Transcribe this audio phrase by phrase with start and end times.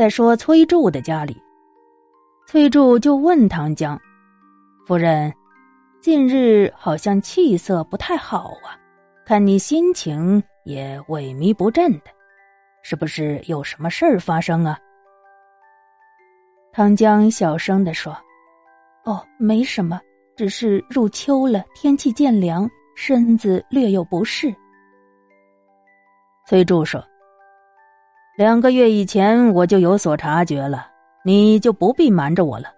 [0.00, 1.36] 在说崔柱的家里。
[2.46, 4.00] 崔柱就问唐江
[4.88, 5.30] ：“夫人，
[6.00, 8.80] 近日好像气色不太好啊，
[9.26, 12.04] 看你心情也萎靡不振的，
[12.82, 14.78] 是不是有什么事儿发生啊？”
[16.72, 18.16] 唐江小声的说
[19.04, 20.00] ：“哦，没什么，
[20.34, 24.50] 只是入秋了，天气渐凉，身子略有不适。”
[26.48, 27.06] 崔柱说
[28.40, 30.86] ：“两个月以前我就有所察觉了。”
[31.22, 32.68] 你就不必瞒着我了。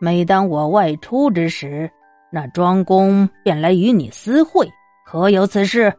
[0.00, 1.90] 每当我外出之时，
[2.30, 4.70] 那庄公便来与你私会，
[5.04, 5.92] 可有此事？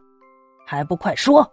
[0.66, 1.46] 还不快说！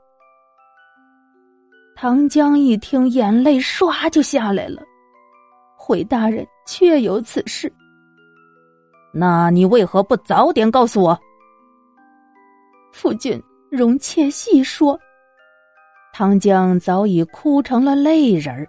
[1.98, 4.81] 唐江一听，眼泪唰就下来了。
[5.76, 7.70] 回大人，确有此事。
[9.13, 11.20] 那你为何不早点告诉我？
[12.93, 13.38] 夫君，
[13.70, 14.98] 容妾细说。
[16.17, 18.65] 唐江早已哭成了泪人儿。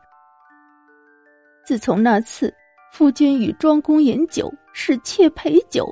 [1.65, 2.53] 自从那次
[2.93, 5.89] 夫君与庄公饮酒，是妾陪酒，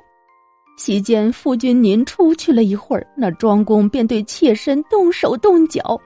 [0.77, 5.97] 席间夫君您出去了一会儿，那庄公便对妾身动手动脚。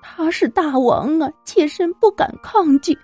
[0.00, 2.96] 他是大王啊，妾身不敢抗拒。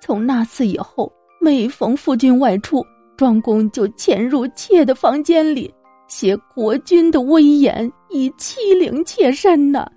[0.00, 5.74] 从那次以后，每逢夫君外出，庄公就潜入妾的房间里，
[6.06, 9.90] 挟国君的威严以欺凌妾身呢。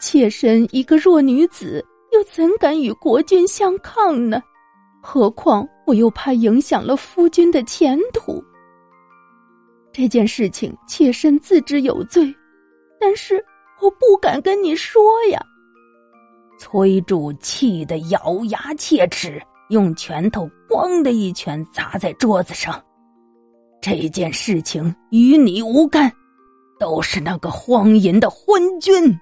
[0.00, 1.84] 妾身一个弱女子。
[2.12, 4.42] 又怎敢与国君相抗呢？
[5.00, 8.42] 何况我又怕影响了夫君的前途。
[9.92, 12.34] 这件事情妾身自知有罪，
[12.98, 13.36] 但是
[13.80, 15.40] 我不敢跟你说呀。
[16.58, 22.82] 崔杼气得咬牙切齿，用拳头“咣”的一拳砸在桌子上。
[23.80, 26.12] 这件事情与你无干，
[26.80, 29.16] 都是那个荒淫的昏君。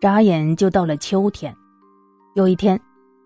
[0.00, 1.52] 眨眼就到了秋天，
[2.34, 2.80] 有一天，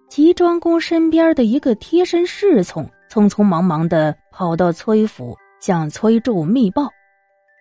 [0.08, 6.88] 齐庄公身边的一个贴身侍从匆匆忙忙的跑到崔府，向崔杼密报。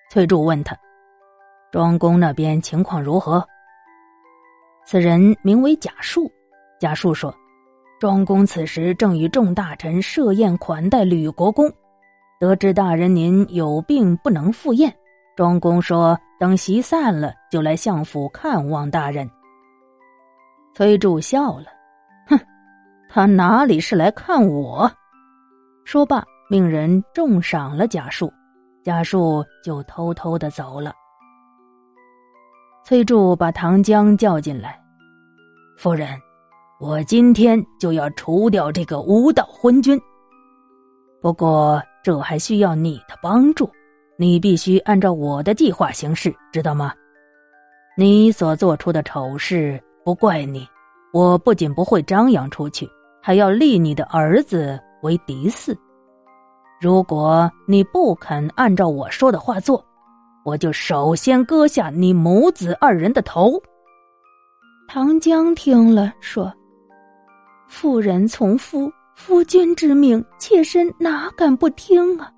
[0.09, 0.73] 崔杼问他
[1.73, 3.45] ：“庄公那边情况如何？”
[4.87, 6.31] 此人名为贾树。
[6.79, 7.35] 贾树说
[7.99, 11.69] ：“庄公此时正与众大臣设宴款待吕国公，
[12.39, 14.93] 得知大人您有病不能赴宴。”
[15.35, 19.29] 庄公说：“等席散了，就来相府看望大人。”
[20.75, 21.65] 崔杼笑了，
[22.27, 22.39] 哼，
[23.09, 24.91] 他哪里是来看我？
[25.85, 28.31] 说罢，命人重赏了贾树，
[28.83, 30.93] 贾树就偷偷的走了。
[32.83, 34.79] 崔杼把唐江叫进来
[35.77, 36.09] ：“夫人，
[36.79, 39.99] 我今天就要除掉这个无道昏君，
[41.21, 43.69] 不过这还需要你的帮助。”
[44.21, 46.93] 你必须按照我的计划行事，知道吗？
[47.97, 50.63] 你所做出的丑事不怪你，
[51.11, 52.87] 我不仅不会张扬出去，
[53.19, 55.75] 还要立你的儿子为嫡嗣。
[56.79, 59.83] 如果你不肯按照我说的话做，
[60.45, 63.59] 我就首先割下你母子二人的头。
[64.87, 66.53] 唐江听了说
[67.67, 72.31] ：“妇人从夫，夫君之命，妾身哪敢不听啊？”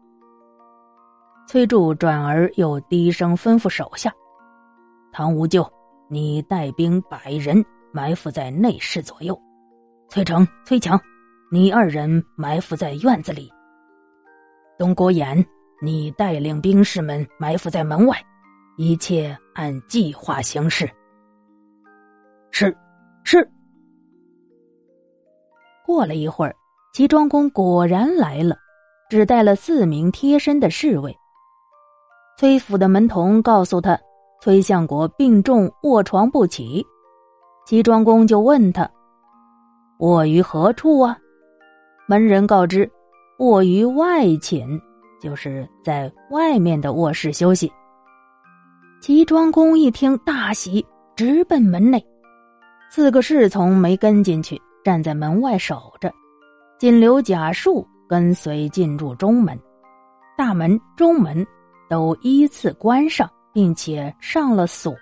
[1.46, 4.12] 崔杼转而又低声吩咐手下
[5.12, 5.70] ：“唐无咎，
[6.10, 9.36] 你带兵百人埋伏在内室左右；
[10.10, 11.00] 崔成、崔强，
[11.52, 13.50] 你二人埋伏在院子里；
[14.80, 15.46] 东郭衍，
[15.82, 18.18] 你带领兵士们埋伏在门外。
[18.76, 20.90] 一切按计划行事。”
[22.50, 22.76] 是，
[23.24, 23.48] 是。
[25.86, 26.56] 过了一会儿，
[26.94, 28.56] 齐庄公果然来了，
[29.10, 31.16] 只带了四名贴身的侍卫。
[32.36, 33.98] 崔府的门童告诉他，
[34.42, 36.84] 崔相国病重，卧床不起。
[37.66, 38.90] 齐庄公就问他
[40.00, 41.18] ：“卧于何处啊？”
[42.10, 42.90] 门人告知
[43.38, 44.68] ：“卧于外寝，
[45.22, 47.72] 就是在外面的卧室休息。”
[49.00, 52.04] 齐庄公一听大喜，直奔门内。
[52.90, 56.12] 四个侍从没跟进去，站在门外守着，
[56.80, 59.58] 仅留贾树跟随进入中门。
[60.36, 61.46] 大门、中门。
[61.90, 64.96] 都依次关上，并且上了锁。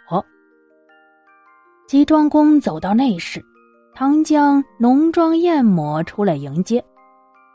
[1.87, 3.43] 齐庄公走到内室，
[3.93, 6.83] 唐江浓妆艳抹出来迎接。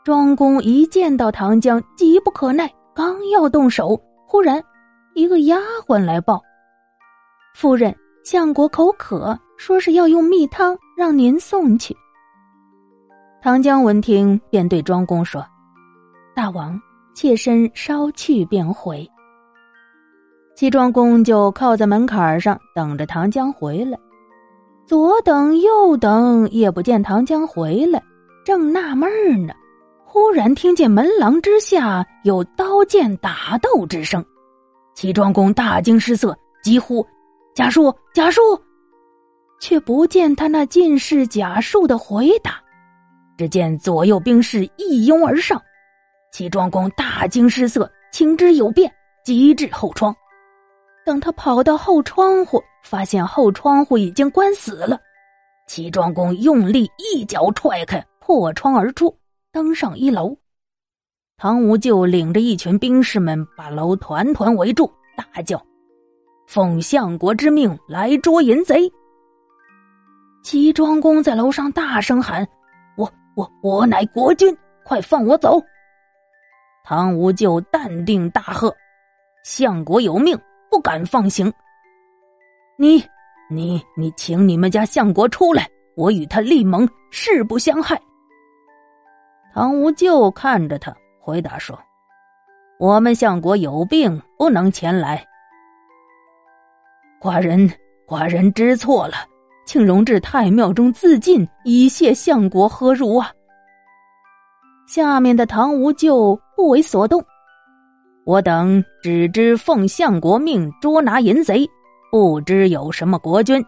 [0.03, 4.63] 庄公一见到唐江，急不可耐，刚要动手，忽然
[5.15, 6.41] 一个丫鬟来报
[7.55, 11.95] ：“夫人，相国口渴，说是要用蜜汤，让您送去。”
[13.41, 15.43] 唐江闻听，便对庄公说
[16.35, 16.79] ：“大王，
[17.15, 19.05] 妾身稍去便回。”
[20.57, 23.99] 齐庄公就靠在门槛上等着唐江回来。
[24.87, 28.01] 左等右等，也不见唐江回来，
[28.43, 29.07] 正纳闷
[29.45, 29.53] 呢，
[30.03, 34.25] 忽然听见门廊之下有刀剑打斗之声。
[34.95, 37.05] 齐庄公大惊失色，急呼
[37.53, 38.41] ：“贾树，贾树！”
[39.61, 42.59] 却不见他那进士贾树的回答。
[43.37, 45.61] 只见左右兵士一拥而上，
[46.31, 48.91] 齐庄公大惊失色，情知有变，
[49.23, 50.15] 急至后窗。
[51.07, 54.99] 等他跑到后窗户，发现后窗户已经关死了。
[55.65, 59.17] 齐庄公用力一脚踹开，破窗而出，
[59.53, 60.37] 登上一楼。
[61.37, 65.65] 唐无咎领着一群兵士们把楼团团围住，大叫
[66.45, 68.91] ：“奉相国之命来捉淫贼！”
[70.43, 72.45] 齐庄公在楼上大声喊
[72.97, 75.57] ：“我我我乃国君，快放我走！”
[76.83, 78.75] 唐无咎淡定大喝
[79.45, 80.37] ：“相国有命。”
[80.69, 81.51] 不敢放行。
[82.77, 83.03] 你、
[83.49, 87.99] 你、你，请你们家相国出来，我与他立盟，誓不相害。
[89.53, 91.77] 唐无咎看着他，回答说
[92.77, 95.25] ：“我们相国有病，不能前来。
[97.19, 97.67] 寡人、
[98.07, 99.15] 寡人知错了，
[99.65, 103.31] 请容至太庙中自尽，以谢相国何如啊？”
[104.87, 107.23] 下面的唐无咎不为所动。
[108.27, 111.65] 我等只知奉相国命捉拿淫贼，
[112.11, 113.65] 不知有什么国君。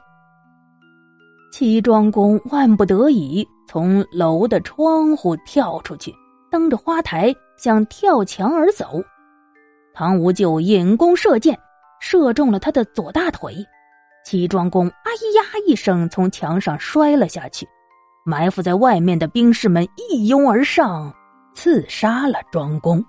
[1.50, 6.14] 齐庄公万不得已从楼的窗户跳出去，
[6.52, 9.02] 蹬着花台想跳墙而走。
[9.94, 11.58] 唐无咎引弓射箭，
[12.02, 13.56] 射中了他的左大腿。
[14.26, 17.66] 齐庄公“哎呀”一声从墙上摔了下去。
[18.26, 21.14] 埋伏在外面的兵士们一拥而上，
[21.56, 23.02] 刺杀了庄公。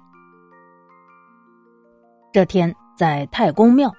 [2.32, 3.92] 这天，在太公庙，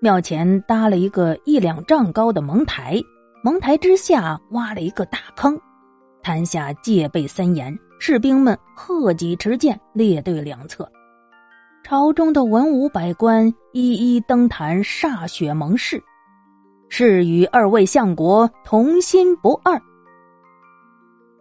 [0.00, 3.00] 庙前搭了一个一两丈高的蒙台，
[3.44, 5.56] 蒙台之下挖了一个大坑，
[6.20, 10.90] 坛下戒备森严，士兵们贺戟持剑，列队两侧。
[11.84, 16.02] 朝中的文武百官一一登坛歃血盟誓，
[16.88, 19.80] 誓与二位相国同心不二。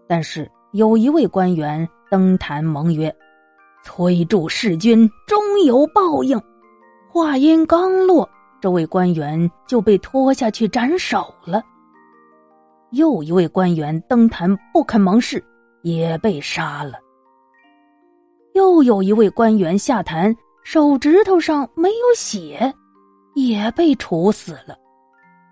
[0.07, 3.11] 但是有一位官员登坛盟约。
[3.83, 6.41] 催助弑君，终有报应。
[7.09, 8.27] 话音刚落，
[8.61, 11.61] 这位官员就被拖下去斩首了。
[12.91, 15.43] 又一位官员登坛不肯盟誓，
[15.81, 16.93] 也被杀了。
[18.53, 22.73] 又有一位官员下坛，手指头上没有血，
[23.35, 24.77] 也被处死了。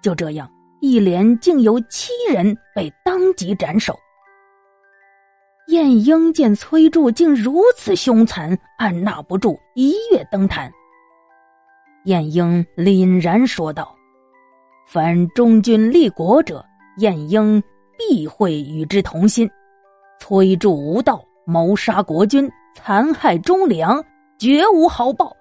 [0.01, 0.49] 就这样，
[0.81, 3.97] 一连竟有七人被当即斩首。
[5.67, 10.71] 晏婴见崔杼竟如此凶残，按捺不住，一跃登坛。
[12.05, 13.95] 晏婴凛然说道
[14.87, 16.65] ：“凡忠君立国者，
[16.97, 17.61] 晏婴
[17.97, 19.49] 必会与之同心。
[20.19, 24.03] 崔杼无道，谋杀国君，残害忠良，
[24.39, 25.31] 绝无好报。”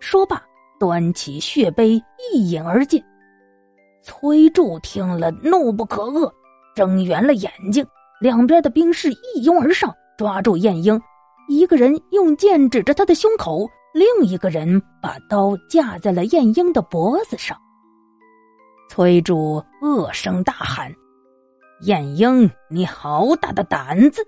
[0.00, 0.42] 说罢，
[0.78, 3.02] 端起血杯一饮而尽。
[4.02, 6.30] 崔杼听了，怒不可遏，
[6.74, 7.86] 睁圆了眼睛。
[8.20, 11.00] 两边的兵士一拥而上，抓住晏婴，
[11.48, 17.56] 一个人用剑指着他的胸口，另一个人把刀架在了晏婴的脖子上。
[18.90, 20.92] 崔杼恶声大喊
[21.86, 24.22] ：“晏婴，你好大的胆子！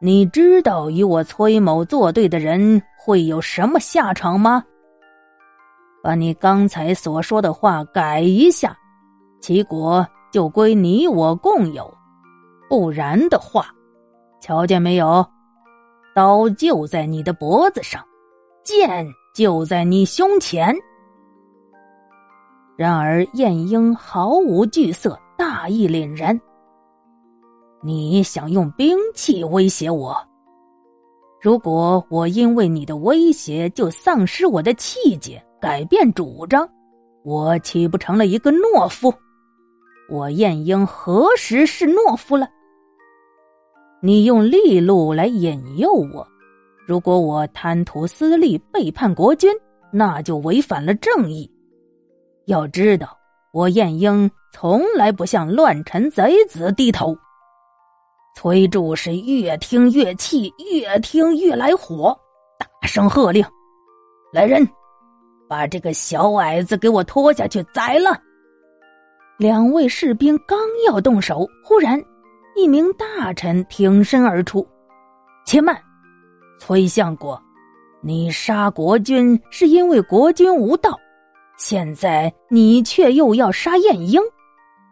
[0.00, 4.62] 你知道与我崔某作对的人会有什么下场吗？
[6.04, 8.76] 把你刚才所说的话改一下，
[9.40, 11.92] 齐国就归你我共有。”
[12.68, 13.66] 不然的话，
[14.40, 15.26] 瞧见没有？
[16.14, 18.02] 刀就在你的脖子上，
[18.64, 20.74] 剑就在你胸前。
[22.76, 26.38] 然而晏婴毫无惧色，大义凛然。
[27.82, 30.16] 你想用兵器威胁我？
[31.40, 36.68] 如果我因为你的威胁就丧失我的气节，改变主张，
[37.24, 39.14] 我岂不成了一个懦夫？
[40.08, 42.48] 我晏婴何时是懦夫了？
[44.06, 46.24] 你用利禄来引诱我，
[46.86, 49.52] 如果我贪图私利背叛国君，
[49.90, 51.50] 那就违反了正义。
[52.44, 53.18] 要知道，
[53.52, 57.18] 我晏婴从来不向乱臣贼子低头。
[58.36, 62.16] 崔杼是越听越气，越听越来火，
[62.60, 63.44] 大声喝令
[64.32, 64.64] ：“来人，
[65.48, 68.16] 把这个小矮子给我拖下去宰了！”
[69.36, 72.00] 两位士兵刚要动手，忽然。
[72.56, 74.66] 一名大臣挺身而出，
[75.44, 75.78] 且慢，
[76.58, 77.40] 崔相国，
[78.02, 80.98] 你杀国君是因为国君无道，
[81.58, 84.18] 现在你却又要杀晏婴，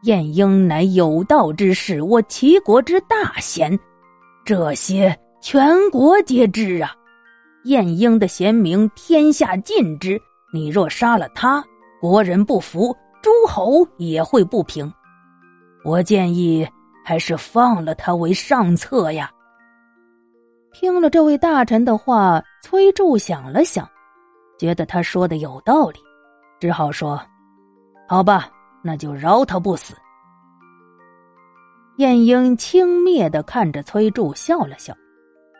[0.02, 3.78] 晏婴乃有道之士，我齐国之大贤，
[4.44, 6.94] 这些全国皆知啊。
[7.64, 10.21] 晏婴的贤名，天下尽知。
[10.52, 11.64] 你若杀了他，
[11.99, 14.92] 国人不服，诸侯也会不平。
[15.83, 16.66] 我建议
[17.04, 19.30] 还是放了他为上策呀。
[20.73, 23.88] 听了这位大臣的话，崔杼想了想，
[24.58, 26.00] 觉得他说的有道理，
[26.58, 27.20] 只好说
[28.08, 28.50] ：“好吧。”
[28.87, 29.94] 那就饶他不死。
[31.96, 34.94] 晏婴轻蔑的看着崔杼，笑了笑，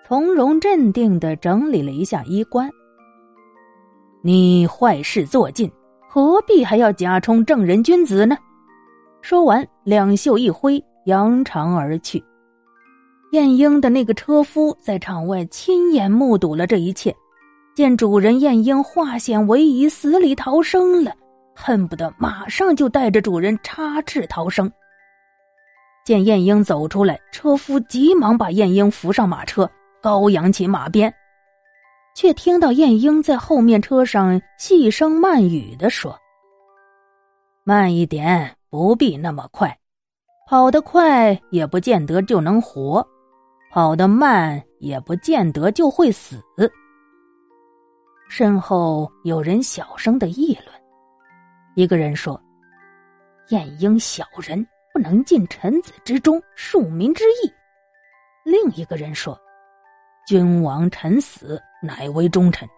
[0.07, 2.71] 从容镇定的整理了一下衣冠。
[4.21, 5.73] 你坏事做尽，
[6.07, 8.37] 何必还要假充正人君子呢？
[9.23, 12.23] 说完，两袖一挥，扬长而去。
[13.33, 17.15] 晏婴的那个车夫在场外亲眼目睹了这一切，
[17.75, 21.13] 见主人晏婴化险为夷，死里逃生了。
[21.57, 24.71] 恨不得马上就带着主人插翅逃生。
[26.05, 29.69] 见晏婴走出来，车夫急忙把晏婴扶上马车，
[30.03, 31.13] 高扬起马鞭，
[32.15, 36.17] 却听到晏婴在后面车上细声慢语的说
[37.65, 39.77] ：“慢一点，不必那么快。
[40.55, 43.05] 跑得快也不见得就能活，
[43.73, 46.41] 跑得慢也不见得就会死。”
[48.31, 50.69] 身后有人小声的议论。
[51.75, 52.41] 一个人说
[53.51, 57.53] ：“晏婴小人，不能尽臣子之忠，庶民之义。”
[58.47, 59.37] 另一个人说
[60.25, 62.69] ：“君王臣死，乃为忠臣。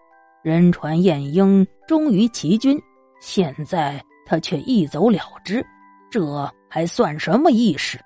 [0.41, 2.81] 人传晏婴忠于齐君，
[3.21, 5.63] 现在他却一走了之，
[6.09, 7.99] 这还算什么义士？”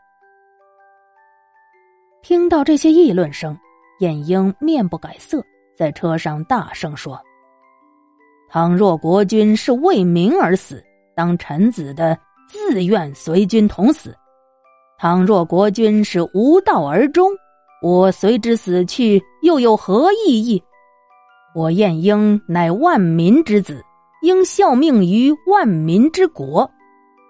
[2.24, 3.58] 听到这些议论声，
[4.00, 5.44] 晏婴面不改色，
[5.76, 7.20] 在车上大声说。
[8.50, 10.84] 倘若国君是为民而死，
[11.16, 14.12] 当臣子的自愿随君同死；
[15.00, 17.32] 倘若国君是无道而终，
[17.82, 20.62] 我随之死去，又有何意义？
[21.56, 23.84] 我晏婴乃万民之子，
[24.22, 26.70] 应效命于万民之国，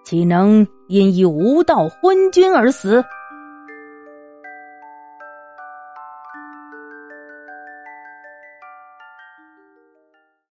[0.04, 3.02] 岂能因一无道昏君而死？